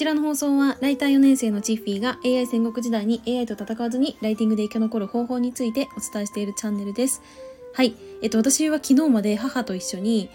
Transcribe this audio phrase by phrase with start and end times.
[0.00, 7.20] ちらの放送は、ライター4年生のチッフィーが AI 戦国時代に AI と戦わずにライティングで生き残る方法についてお伝えしているチャンネルです。
[7.74, 7.94] はい。
[8.22, 10.30] えっと、私は昨日まで母と一緒に、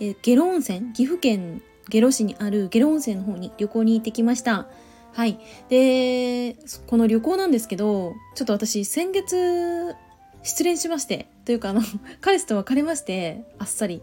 [0.00, 1.60] え下呂温泉、岐阜県
[1.90, 4.68] 下呂市にある下呂温泉の方に旅行に行ってきました。
[5.12, 5.38] はい。
[5.68, 6.56] で、
[6.86, 9.94] この旅行なんですけど、ちょっと私、先月、
[10.42, 11.82] 失恋しまして、というか、あの、
[12.22, 14.00] 彼氏と別れまして、あっさり。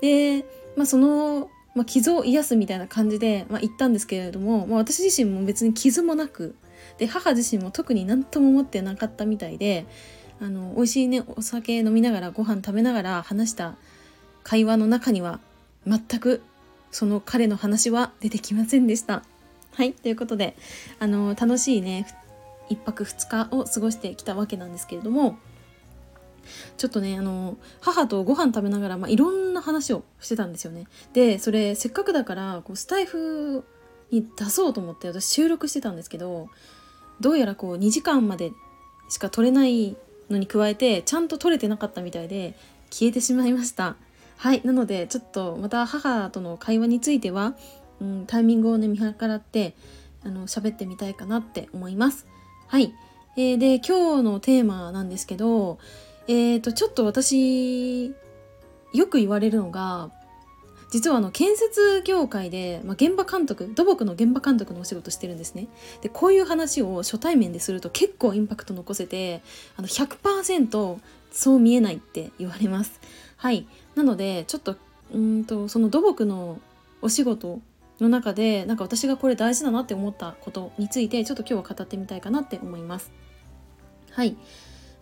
[0.00, 0.44] で、
[0.76, 6.56] まあ、その、まあ、傷を癒すみたいな感じで、まあ、行ったんですけれども、まあ、私自身も別に傷もなく
[6.98, 9.86] で母自身も特に何とも思ってなかったみたいで
[10.40, 13.76] あの美味しいねお酒飲みながらご飯食べながら話した
[14.42, 15.38] 会話の中には
[15.86, 16.42] 全く
[16.90, 19.22] その彼の話は出てきませんでした。
[19.72, 20.56] はいということで
[20.98, 22.06] あの楽しいね
[22.70, 25.38] 1泊2日を過ごしてきたわけなんですけれども
[26.76, 30.86] ちょっとねあの母とご飯食べながら、まあ、いろんな話をしてたんですよね。
[31.12, 33.64] でそれせっかくだからこうスタイフ
[34.10, 36.48] に出そうと思って私収録してたんですけど
[37.20, 38.52] どうやらこう2時間まで
[39.08, 39.96] しか撮れない
[40.30, 42.56] のに加えてちゃんと撮れてなかったみたいで
[42.90, 43.96] 消えてしまいました。
[44.36, 47.54] はいなのでちょっとまた母との会話については、
[48.00, 49.74] うん、タイミングをね見計らって
[50.24, 52.26] あの喋ってみたいかなって思います。
[52.66, 52.94] はい、
[53.36, 55.78] えー、で今日のテーマなんですけど
[56.30, 60.12] えーと、ちょっと私よく言われるのが
[60.92, 65.66] 実はあの建設業界で、まあ、現場監督土木の現場監督のお仕事してるんですね。
[66.02, 69.42] でこういう話を初対面ですると結構インパクト残せて
[69.76, 70.98] あの100%
[71.32, 73.00] そう見えないって言われます。
[73.36, 73.66] はい。
[73.96, 74.76] なのでちょっと
[75.12, 76.60] うんとその土木の
[77.02, 77.58] お仕事
[78.00, 83.10] の中でなんか私がこれ大事だなって思ったことについてちょっと今日は語ってみたいかなって思います。
[84.12, 84.36] はい。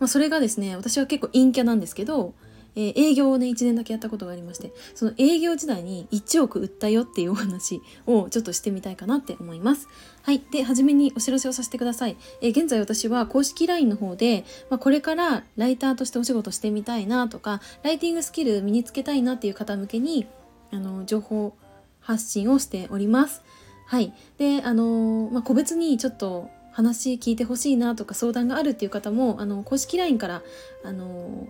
[0.01, 2.35] まあ、それがですね私は結構陰キャなんですけど、
[2.77, 9.89] えー、営業をね1年だけやったことがありましてその営業時代に1億売ったよっていうお話をちょっとしてみたいかなって思います。
[10.23, 10.43] はい。
[10.53, 20.27] で初めにお知らせをさせてください、えー、現在私は公式 LINE の方で、まあ、これからライターとしてお仕事してみたいなとかライティングスキル身につけたいなっていう方向けに
[20.71, 21.55] あの情報
[22.01, 23.43] 発信をしております。
[23.87, 24.13] はい。
[24.37, 30.43] であのまあ、個別にちょっと話聞いてほしいなとか相談があるっていう方もあの公式 LINE から
[30.85, 31.49] あの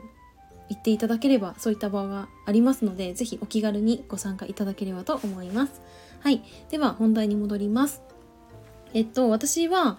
[0.70, 5.82] 言っていただければそういった場がありますので是非お気軽にご参加いただければと思います。
[6.20, 8.00] はい、では本題に戻ります。
[8.94, 9.98] えっと私は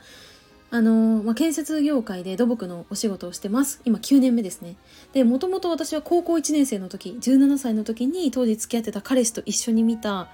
[0.71, 3.81] あのまあ、建設業界で土木のお仕事をしてます。
[3.85, 4.75] 今9年目ですね。
[5.13, 10.27] で、もともと私は高校1年生の時、17歳の時に当時付き合ってた彼氏と一緒に見た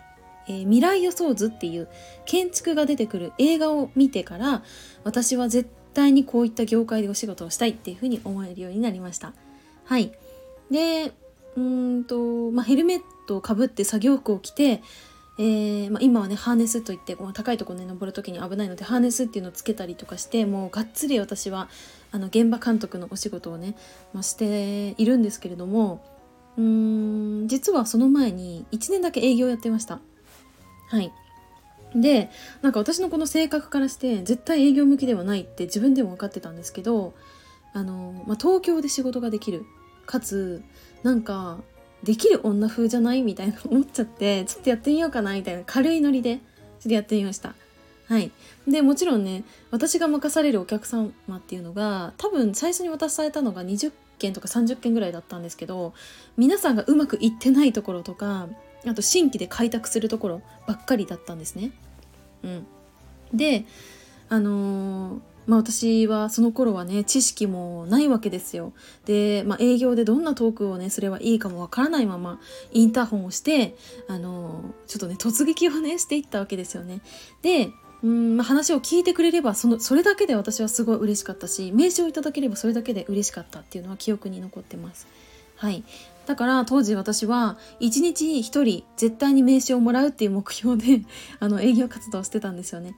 [0.48, 1.88] えー、未来予想図っていう
[2.26, 4.64] 建築が出てくる映画を見てから
[5.04, 9.34] 私は絶対にこういった業界でお仕事をしたいっていうふうに思えるようになりました。
[9.86, 10.12] はい。
[10.70, 11.12] で、
[11.56, 14.82] うんと、まあ、ヘルメットをかぶって作業服を着て、
[15.38, 21.68] えー、まあ、今はねハーネスといって高いところね登る時に危ないのでハーネスっていうのをつけたりとかしてもうがっつり私は
[22.12, 23.76] あの現場監督のお仕事をね、
[24.14, 26.02] まあ、しているんですけれども
[26.58, 30.00] うん実はその前に1年だけ営業やってました。
[30.96, 31.12] はい。
[31.94, 32.30] で
[32.62, 37.14] なんか私のこの性格からして絶対営業向きではないって自分でも分かってたんですけど
[37.74, 39.66] あの、まあ、東京で仕事ができる
[40.06, 40.64] かつ
[41.04, 41.60] なんか
[42.04, 43.22] できる女風じゃない？
[43.24, 45.34] みたいな思っちゃってちょっとやってみようかな？
[45.34, 47.56] みたいな軽いノリでちょっとやってみました。
[48.08, 48.32] はい。
[48.68, 55.94] でもちろんね私が任されるお客様っていうのが多分最初に渡されたのが20件とか30件ぐらいだったんですけど
[56.38, 58.48] 皆さんがうまくいってないところとか
[58.88, 61.72] あと新規で開拓するところばっかりだったんですね。
[62.44, 62.68] うん、
[63.34, 63.66] で
[64.30, 68.74] あのー、まあ、私はその頃はね知識もないわけですよ。
[69.06, 72.40] で、まあ、営業でどんなトークをねすればいいかもわからないまま
[72.72, 73.76] インターホンをして
[74.08, 77.02] あのー、ちょっとね突撃をねしていったわけですよね。
[77.42, 77.70] で
[78.04, 85.08] うん、まあ、話を聞いてくれればそのそれだけで私はすごい嬉しかったし名刺をいただければそれだけで嬉しかったっていうのは記憶に残ってます。
[85.56, 85.84] はい、
[86.26, 91.04] だから当時私は1日1人絶対に名刺をもらうっていう目標で
[91.40, 92.96] あの営業活動をしてたんですよね。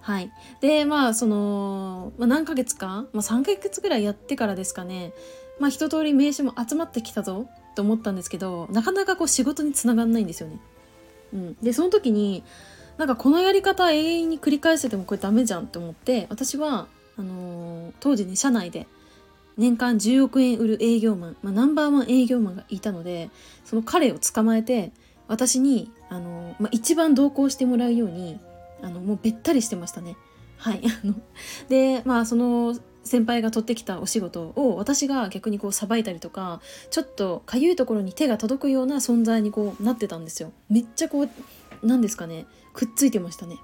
[0.00, 5.12] はい、でまあその、まあ、何ヶ月か、まあ、3ヶ月ぐらいやってからですかね、
[5.58, 10.58] まあ、一通り名刺も集まってきたぞと思ったんですけどなかなかこう仕事につながんないんですよね。
[11.34, 12.42] うん、でその時に
[12.96, 16.88] なんかこのやり方永遠に繰り返しててもこれダメじゃんって思って私は
[17.18, 18.86] あのー、当時ね社内で
[19.58, 23.28] 年間10億円売る営業マン、まあ、ナンバーワン営業マンがいたので
[23.64, 24.92] その彼を捕まえて
[25.26, 28.38] 私にあの、まあ、一番同行してもらうように
[28.80, 30.16] あのもうべったりしてましたね。
[30.56, 30.82] はい
[31.68, 40.52] でまあその先輩が取ってきたお仕事を私が逆にこうさばいたりとかちょっとかゆいところに手が届くような存在にこうなってたんですよ。
[40.68, 41.28] めっちゃこう
[41.82, 43.56] 何ですかねくっついてましたね。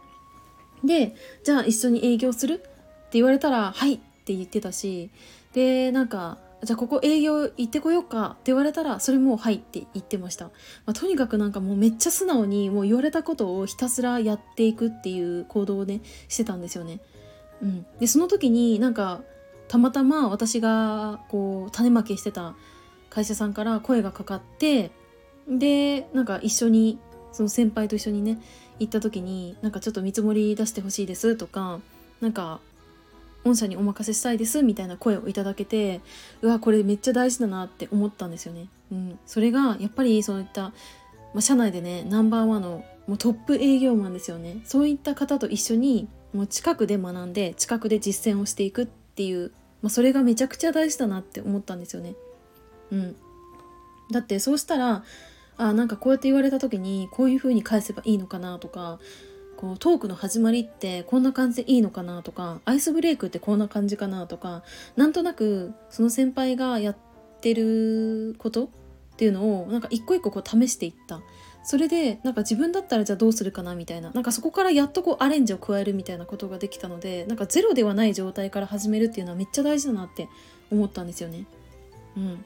[0.83, 1.15] で
[1.45, 2.55] じゃあ一緒に営業する？
[2.55, 2.71] って
[3.13, 5.11] 言われたら「はい」って言ってたし
[5.55, 10.51] でなんかじゃあここ営業行ってこようかって言われたらそれもはいって言ってました、ま
[10.87, 17.01] あ、とにかくなんかもうめっちゃ素直にもう言われたことをひたすらやっていくっていう行動をねしてたんですよね。
[17.63, 19.23] うん、でその時になんか
[19.69, 22.57] たまたま私がこう種まきしてた
[23.11, 24.91] 会社さんから声がかかって
[25.49, 26.99] でなんか一緒に
[27.33, 28.39] その先輩と一緒にね
[28.79, 31.81] 行った時になんかちょっと見積もり出してほしいですとか
[32.21, 32.61] なんか
[33.45, 36.01] 御社にお任せしたいですみたいな声をいただけて
[36.43, 38.69] うわこれめっちゃ大事だなって思ったんですよね。
[38.91, 40.73] うん、それがやっぱりそういった、ま
[41.37, 49.53] あ、社内でねナンバーワンのもうトップ営業マンですよねそういった方と一緒にもう近くで学んで近くで実践をしていくっていう、
[49.83, 52.15] まあ、それがめちゃくちゃ大事だなって思ったんですよね。
[52.91, 53.17] うん、
[54.11, 55.05] だってそうしたら
[55.57, 58.99] あなんかこうやって言われた時にこういう風に返せばいいのかなとか
[59.55, 64.63] こうトークの始まりってこんな感じでいいのかなとかアイスブレイクってこんな感じかなとか
[64.97, 66.97] なんとなくその先輩がやっ
[67.41, 68.69] てることっ
[69.17, 71.21] ていうのをなんか一個一個こう試していった。
[71.67, 74.11] それでなんか自分だったらじゃあどうするかなみたいな。
[74.11, 80.29] なんかそこからやっとこうアレンジを加えるみたいなことができたのでなんかゼロではない状態から始めるっていうのはめっちゃ大事だなって
[80.71, 81.47] 思ったんですよね。
[82.19, 82.45] うん、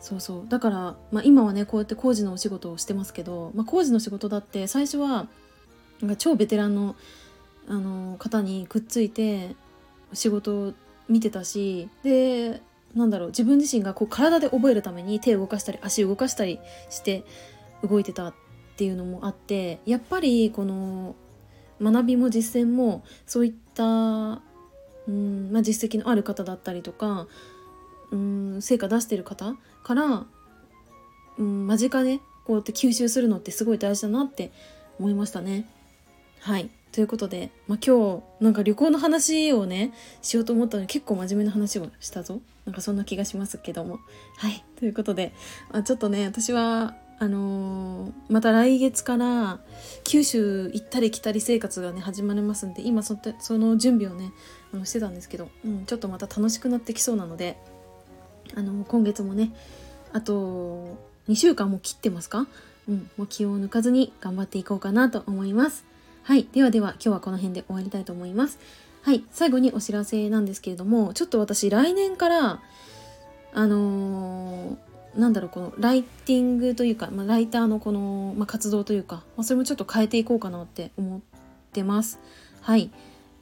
[0.00, 0.48] そうそう。
[0.48, 5.28] だから、まあ、今はねこうやって工事のお仕事をしてますけど、まあ、工事の仕事だって最初は
[6.00, 6.96] なんか超ベテランの
[7.68, 9.54] あの方にくっついて
[10.14, 10.74] 仕事を
[11.08, 12.62] 見てたしで
[12.94, 16.58] なんだろう自分自身がこう体で覚えるために手を動かしたり足を動かしたり
[16.88, 17.24] して
[17.82, 18.34] 動いてたっ
[18.76, 21.14] ていうのもあってやっぱりこの
[21.80, 27.26] 学びも実践もそういった、うんまあ、実績のある方だったりとか、
[28.10, 30.26] うん、成果出してる方から、
[31.38, 34.52] うん、間近でこうやって吸収するのってすごい大事だなって
[34.98, 35.68] 思いましたね。
[36.40, 36.70] はい。
[36.92, 39.92] ということで、まあ、今日なんか旅行の話をね
[40.22, 42.40] しようと思ったのに結構真面目な話をしたぞ。
[42.64, 44.00] なんかそんな気がしますけども。
[44.36, 44.64] はい。
[44.76, 45.32] ということで、
[45.70, 49.58] まあ、ちょっとね私はあのー、また来月から
[50.04, 54.30] 九州行ったり来たり生活がね始まりますんで今そその準備をね
[54.72, 57.58] あのしてたんですけど、うん、ちょっとまた楽しくなってきそうなので、
[58.54, 59.52] あのー、今月もね
[60.12, 60.96] あと
[61.28, 62.46] 2週間も切ってますか？
[62.88, 65.84] うん、もう気を抜かずに頑張っていこうかなと思います。
[66.28, 66.46] はい。
[66.52, 68.58] ではでは、今日はこの辺で終わりたいと思います。
[69.00, 69.24] はい。
[69.30, 72.60] 最後にお知らせなんですけれども、ちょっと私、来年から、
[73.54, 81.20] あのー、なんだろう、このライティングというか、まあ、ライターのこの、まあ、活動というか、まあ、それもちょっと変えていこうかなって思っ
[81.72, 82.20] てます。
[82.60, 82.90] はい。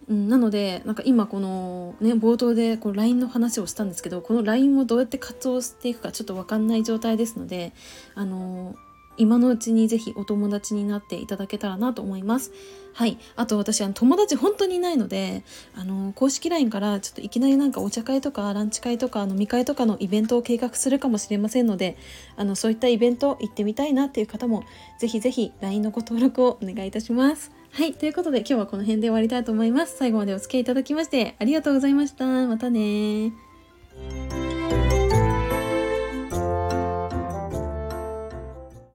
[0.09, 7.73] うん、なのでなんか今このね冒頭でこう LINE の話をしたんですけどこの LINE をどうやって活動していくかちょっと分かんない状態ですので
[8.15, 8.77] あの
[9.17, 12.53] 今のうちにぜひお友達になっていただけたらなと思います。
[12.93, 13.19] はい。
[13.37, 21.99] あと私、あの友達本当にいないので、あの、公式 LINE からちょっといきなりなんかお茶会とかランチ会とか飲み会とかのイベントを計画するかもしれませんので、
[22.37, 24.65] あの、そういったイベント行ってみたいなっていう方も、
[24.99, 27.51] ぜひぜひ LINE のご登録をお願いいたします。
[27.71, 27.93] はい。
[27.93, 29.97] ということで今日はこの辺で終わりたいと思います。
[29.99, 32.25] 最後までお付き合いいただきましてありがとうございました。
[32.25, 33.46] またね